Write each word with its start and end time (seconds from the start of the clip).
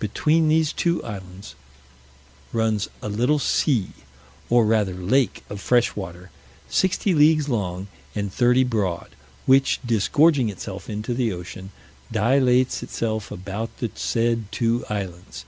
Between 0.00 0.48
these 0.48 0.72
two 0.72 1.00
islands 1.04 1.54
runs 2.52 2.88
a 3.02 3.08
little 3.08 3.38
sea, 3.38 3.90
or 4.50 4.66
rather 4.66 4.94
lake 4.94 5.44
of 5.48 5.60
fresh 5.60 5.94
water, 5.94 6.32
sixty 6.68 7.14
leagues 7.14 7.48
long, 7.48 7.86
and 8.12 8.32
thirty 8.34 8.64
broad; 8.64 9.10
which 9.46 9.78
disgorging 9.86 10.48
itself 10.48 10.90
into 10.90 11.14
the 11.14 11.32
ocean, 11.32 11.70
dilates 12.10 12.82
itself 12.82 13.30
about 13.30 13.78
the 13.78 13.92
said 13.94 14.50
two 14.50 14.84
islands. 14.90 15.44